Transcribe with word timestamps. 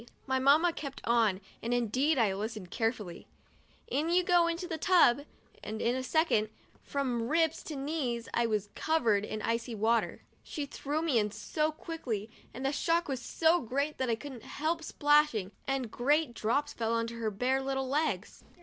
my 0.25 0.39
Mamma 0.39 0.73
kept 0.73 0.99
on, 1.03 1.39
and 1.61 1.75
indeed 1.75 2.17
I 2.17 2.33
listened 2.33 2.71
carefully, 2.71 3.27
"in 3.87 4.09
you 4.09 4.23
go 4.23 4.47
into 4.47 4.67
the 4.67 4.79
tub,'* 4.79 5.27
and 5.63 5.79
in 5.79 5.95
a 5.95 6.01
second, 6.01 6.49
from 6.81 7.27
ribs 7.29 7.61
to 7.65 7.75
knees, 7.75 8.27
I 8.33 8.47
was 8.47 8.71
covered 8.73 9.27
with 9.29 9.41
icy 9.43 9.75
water. 9.75 10.23
She 10.41 10.65
threw 10.65 11.03
me 11.03 11.19
in 11.19 11.29
so 11.29 11.71
quickly 11.71 12.31
and 12.51 12.65
the 12.65 12.71
shock 12.71 13.07
was 13.07 13.21
so 13.21 13.61
great 13.61 13.99
that 13.99 14.09
I 14.09 14.15
couldn't 14.15 14.41
help 14.41 14.83
splashing, 14.83 15.51
and 15.67 15.91
great 15.91 16.33
drops 16.33 16.73
fell 16.73 16.93
on 16.93 17.07
her 17.09 17.29
bare 17.29 17.61
little 17.61 17.87
legs. 17.87 18.43